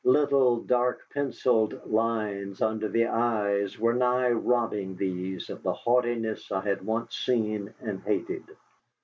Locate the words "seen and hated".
7.15-8.45